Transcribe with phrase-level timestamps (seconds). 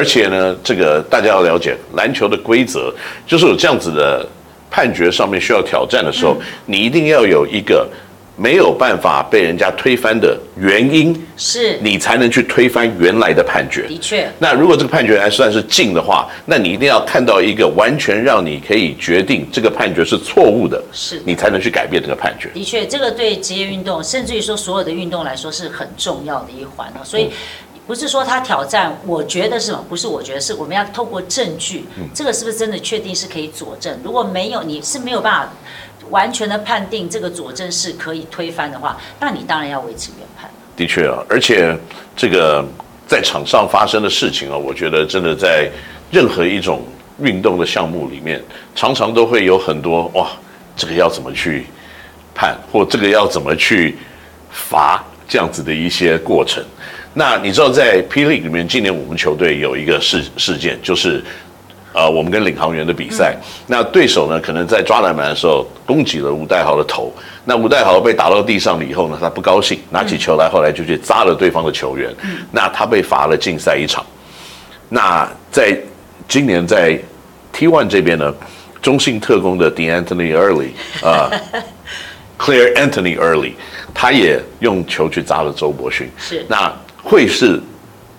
[0.00, 2.90] 而且呢，这个大家要了解篮球的规则，
[3.26, 4.26] 就是有这样子的
[4.70, 7.86] 判决上面需要挑战的时候，嗯、你一定要有一个。
[8.36, 13.86] 没有办法被人家推翻的原因，是你才能去推翻原来的判决。
[13.86, 22.48] 的确，那如果这个判决还算是近的话，那你一定要看到一个完全让你可以决定这个判决是错误的，是你才能去改变这个判决。
[22.54, 26.90] 的确，这个对职业运动，甚至于说所有的运动来说是很重要的一环。
[27.04, 27.28] 所以
[27.90, 29.84] 不是说他挑战，我觉得是什么？
[29.88, 33.98] 不是我觉得是，我们要透过证据，这个是不是真的确定是可以佐证？
[34.04, 35.52] 如果没有，你是没有办法。
[36.08, 40.48] 完全的判定这个佐证是可以推翻的话，那你当然要维持原判。
[40.76, 41.76] 的确啊，而且
[42.14, 42.64] 这个
[43.08, 45.68] 在场上发生的事情啊，我觉得真的在
[46.12, 46.84] 任何一种
[47.18, 48.40] 运动的项目里面，
[48.76, 50.30] 常常都会有很多哇，
[50.76, 51.66] 这个要怎么去
[52.32, 53.98] 判，或这个要怎么去
[54.48, 56.64] 罚这样子的一些过程。
[57.14, 61.22] 那你知道在 P League 里面，今年我们球队有一个事事件，就是。
[61.92, 67.12] 呃，我们跟领航员的比赛，嗯、那对手呢，可能在抓篮板的时候攻击了吴代豪的头，
[67.44, 74.06] 那吴代豪被打到地上了以后呢，他不高兴，拿起球来，后来就去砸了对方的球员，嗯、那他被罚了禁赛一场。
[74.88, 75.76] 那在
[76.28, 76.96] 今年在
[77.52, 78.32] T1 这边呢，
[78.80, 80.68] 中信特工的 DeAnthony Early
[81.04, 81.60] 啊、呃、
[82.38, 83.54] Claire Anthony Early，
[83.92, 86.72] 他也用球去砸了周伯勋，是，那
[87.10, 87.60] 会是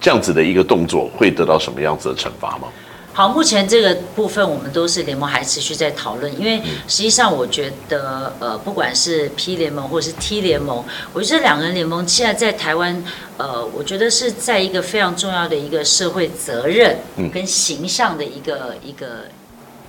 [0.00, 2.66] 这样子的一个动作，会得到什么样子的惩罚吗？
[3.14, 13.04] 好，目前这个部分我们都是联盟还持续在讨论，因为实际上我觉得，呃，不管是 P 联盟或是 T 联盟，我觉得两个人联盟现在在台湾，
[13.36, 16.98] 呃，我觉得是在一个非常重要的一个社会责任
[17.32, 19.28] 跟形象的一个一个。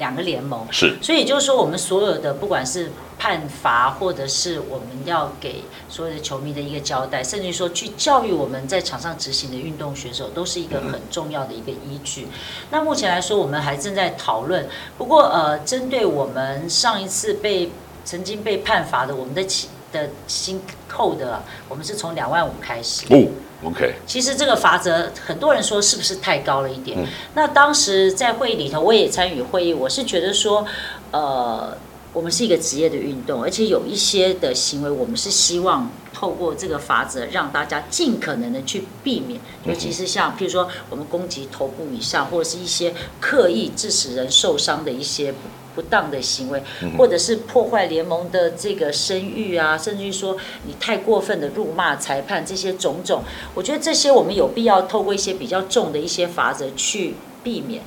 [0.00, 12.22] 两个联盟是，所以也就是说，我们所有的不管是判罚，或者是我们要给所有的球迷的一个交代，甚至于说去教育我们在场上执行的运动选手，都是一个很重要的一个依据。
[12.22, 12.38] 嗯、
[12.70, 14.66] 那目前来说，我们还正在讨论。
[14.98, 17.70] 不过，呃，针对我们上一次被
[18.04, 23.04] 曾经被判罚的，我们的起的新扣的，我们是从两万五开始。
[23.10, 23.28] 哦
[23.62, 26.98] OK，其实这个法则很多人说是不是太高了一点？
[26.98, 30.64] 嗯、那当时在会议里头，我也参与会议，我是觉得说，
[31.10, 31.76] 呃，
[32.14, 45.34] 我们是一个职业的运动，而且有一些的行为，我们是希望透过这个法则让大家尽可能的去避免，尤其是像譬如说我们攻击头部以上，或者是一些刻意致使人受伤的一些。
[45.74, 46.62] 不当的行为，
[46.98, 50.36] 或者是破坏联盟的这个声誉啊，甚至于说
[50.66, 53.22] 你太过分的辱骂裁判，这些种种，
[53.54, 57.82] 我觉得这些我们有必要透过一些比较重的一些法则去避免。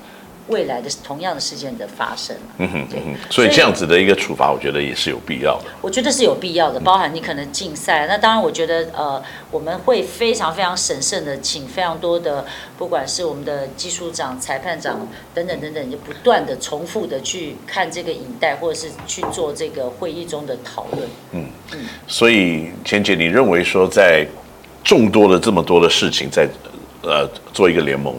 [0.47, 2.99] 未来的同样的事件的发生，嗯哼，对，
[3.29, 5.65] 所以这样子的一个处罚，我觉得也是有必要的。
[5.81, 8.05] 我觉得是有必要的，包含你可能禁赛。
[8.07, 12.45] 那当然，我觉得呃，我们会非常非常审慎的，请非常多的，
[12.77, 21.07] 不管是我们的技术长、裁判长等等等等，就不断的重复的去看这个影带，或者是去做这个会议中的讨论。
[21.31, 21.85] 嗯嗯。
[22.05, 24.27] 所以钱姐，你认为说，在
[24.83, 28.13] 众多的这么多的事情在，在呃做一个联盟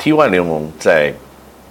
[0.00, 1.12] ，T1 联盟在。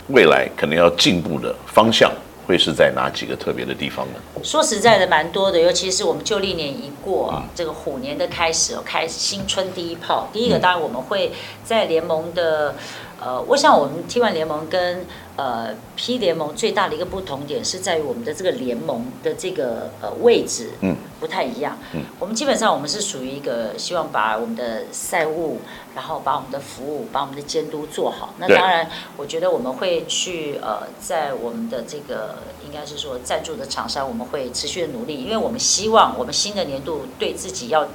[0.07, 2.11] 未来可能要进步的方向
[2.45, 4.13] 会是在哪几个特别的地方呢？
[4.43, 10.27] 说实在的，蛮多的，尤其是我们旧历年一过，啊、这个虎年的开始，开新春第一炮。
[10.33, 11.31] 第一个，当然我们会
[11.63, 12.75] 在联盟的。
[13.23, 15.05] 呃，我想我们 T1 联盟跟
[15.37, 21.77] 呃 P 联盟最大的一个不同点是在于我们的这个联盟的这个呃位置，嗯，不太一样。
[21.93, 25.59] 嗯，我们基本上我们是属于一个希望把我们的赛务，
[25.95, 28.33] 然后把我们的服务，把我们的监督做好。
[28.39, 37.87] 那当然，我觉得我们会去呃，在我们的这个应该是说赞助的厂商，我们会持续的努力，因为我们希望我们新的年度对自己要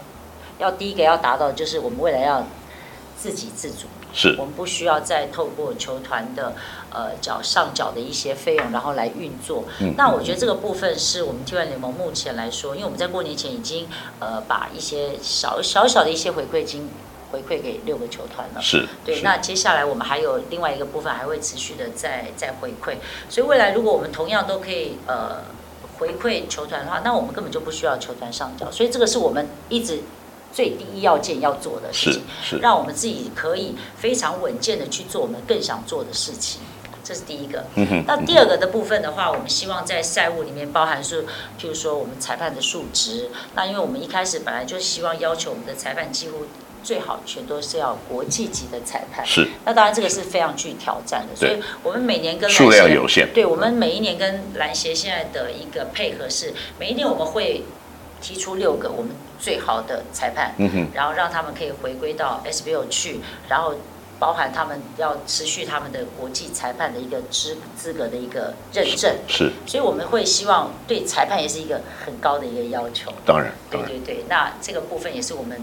[0.59, 2.47] 要第一个要达到，就是我们未来要
[3.19, 3.87] 自给自足。
[4.13, 6.55] 是我们不需要再透过球团的
[6.91, 9.65] 呃缴上缴的一些费用，然后来运作。
[9.81, 13.87] 嗯、那我觉得这个部分是我们 T1 联盟目前来说，因为我们在过年前已经
[14.19, 16.89] 呃把一些小小小的一些回馈金
[17.31, 18.63] 回馈给六个球团了。
[18.63, 19.17] 是对。
[19.17, 22.95] 是那接下来我们还有另外一个部分还会持续的再再回馈，
[23.29, 25.43] 所以未来如果我们同样都可以呃
[25.99, 28.71] 回馈球团的话，那我们根本就不需要球团上缴。
[28.71, 30.01] 所以这个是我们一直。
[30.53, 36.61] 最第一要件要做的事情，是，是让我们自己可以非常稳健的去做我们更想做的事情，
[37.05, 37.65] 这是第一个。
[37.77, 38.05] 嗯哼。
[38.07, 41.23] 那第二个的部分的话，我们希望在赛务里面包含是，
[41.61, 43.29] 譬如说我们裁判的数值。
[43.55, 46.47] 那因为我们一开始本来就希望要求我们的裁判几乎
[46.83, 49.25] 最好全都是要国际级的裁判。
[49.27, 49.49] 是。
[49.65, 53.29] 那当然这个是非常具挑战的，所以我们每年跟数量有限。
[53.35, 57.63] 对，我们每一年跟篮协现在的一个配合是，每一年我们会
[58.21, 59.11] 提出六个我们。
[59.41, 60.53] 最好的裁判，
[60.93, 63.73] 然后让他们可以回归到 SBL 去，然后
[64.19, 73.13] 包含他们要持续他们的国际裁判的一个资资格的一个认证，是，所以我们会希望对裁判也是一个很高的一个要求。
[73.25, 75.57] 当然，对对对，那这个部分也是我们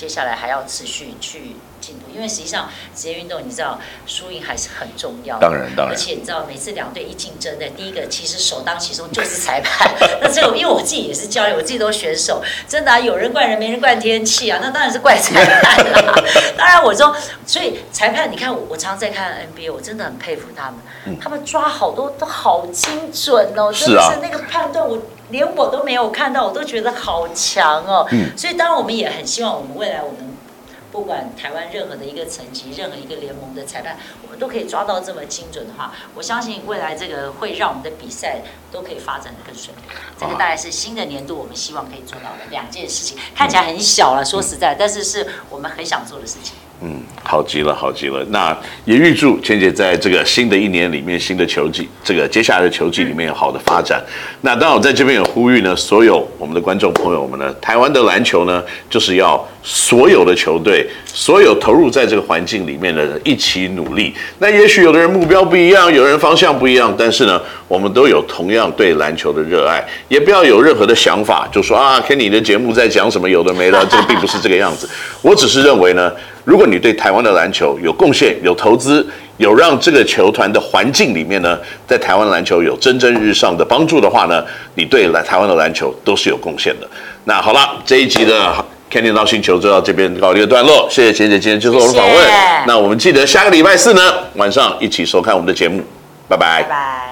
[0.00, 1.56] 接下来还要持续去。
[1.80, 5.40] 进步，因为实际上职业运动，你知道输赢还是很重要的。
[5.40, 5.94] 当然，当然。
[5.94, 9.90] 而且你知道，每次两队一竞争的，第一个其实首当其冲就是裁判。
[10.20, 16.14] 那这个，因为我自己也是教练，我自己都是选手，真的啊，有人怪人，没人怪天气啊，那当然是怪裁判啦。
[16.54, 20.74] 当然，我说，所以裁判，你看我，我常常在看 NBA，我真的很佩服他们，
[21.06, 24.98] 嗯、他们抓好多都好精准哦，真的是那个判断，我
[25.30, 28.06] 连我都没有看到，我都觉得好强哦。
[28.10, 28.36] 嗯。
[28.36, 30.30] 所以，当然我们也很希望，我们未来我们。
[30.92, 38.40] 不管台湾任何的一个层级，任何一个联盟的裁判，我们都可以抓到这么精准的话，我相信未来这个会让我们的比赛
[38.72, 39.82] 都可以发展的更顺利。
[40.18, 46.54] 这个大概是新的年度我们希望可以做到的两件事情，看起来很小了，说实在，但是是我们很想做的事情。
[46.82, 48.24] 嗯，好极了，好极了。
[48.30, 48.56] 那
[48.86, 54.02] 也预祝千姐在这个新的一年里面，新的球季，这个接下来的球季里面有好的发展。
[54.40, 64.14] 那当然，我在这边也呼吁呢，所有我们的观众朋友们呢，台湾的篮球呢，就是要所有的球队，所有投入在这个环境里面的人一起努力。
[64.38, 67.38] 那也许有的人目标不一样，有人方向不一样，但是呢，
[67.68, 74.88] 我们都有同样对篮球的热爱，也不要有任何的想法，就说啊，看你的节目在讲什么，有的没的，这个并不是这个样子。
[75.20, 76.10] 我只是认为呢。
[76.50, 79.06] 如果你对台湾的篮球有贡献、有投资、
[79.36, 81.56] 有让这个球团的环境里面呢，
[81.86, 84.44] 在台湾篮球有蒸蒸日上的帮助的话呢，
[84.74, 86.88] 你对来台湾的篮球都是有贡献的。
[87.26, 88.52] 那好了，这一集的
[89.00, 90.88] 《NOW 星球》就到这边告一个段落。
[90.90, 92.16] 谢谢千姐今天接受我的访问。
[92.16, 92.64] 谢谢。
[92.66, 94.02] 那我们记得下个礼拜四呢
[94.34, 95.80] 晚上一起收看我们的节目。
[96.26, 96.64] 拜拜。
[96.64, 97.09] 拜拜。